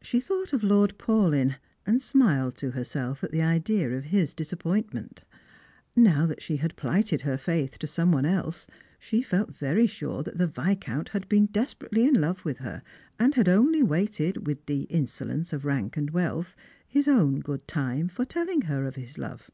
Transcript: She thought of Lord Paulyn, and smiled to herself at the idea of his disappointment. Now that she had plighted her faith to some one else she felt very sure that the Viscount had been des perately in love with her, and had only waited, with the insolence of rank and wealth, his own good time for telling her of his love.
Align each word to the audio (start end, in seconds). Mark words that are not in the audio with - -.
She 0.00 0.20
thought 0.20 0.52
of 0.52 0.62
Lord 0.62 0.96
Paulyn, 0.96 1.56
and 1.84 2.00
smiled 2.00 2.54
to 2.58 2.70
herself 2.70 3.24
at 3.24 3.32
the 3.32 3.42
idea 3.42 3.96
of 3.98 4.04
his 4.04 4.32
disappointment. 4.32 5.24
Now 5.96 6.24
that 6.24 6.40
she 6.40 6.58
had 6.58 6.76
plighted 6.76 7.22
her 7.22 7.36
faith 7.36 7.76
to 7.80 7.88
some 7.88 8.12
one 8.12 8.24
else 8.24 8.68
she 9.00 9.22
felt 9.22 9.50
very 9.50 9.88
sure 9.88 10.22
that 10.22 10.38
the 10.38 10.46
Viscount 10.46 11.08
had 11.08 11.28
been 11.28 11.46
des 11.46 11.74
perately 11.74 12.06
in 12.06 12.20
love 12.20 12.44
with 12.44 12.58
her, 12.58 12.84
and 13.18 13.34
had 13.34 13.48
only 13.48 13.82
waited, 13.82 14.46
with 14.46 14.64
the 14.66 14.82
insolence 14.82 15.52
of 15.52 15.64
rank 15.64 15.96
and 15.96 16.10
wealth, 16.10 16.54
his 16.86 17.08
own 17.08 17.40
good 17.40 17.66
time 17.66 18.06
for 18.06 18.24
telling 18.24 18.60
her 18.62 18.84
of 18.86 18.94
his 18.94 19.18
love. 19.18 19.50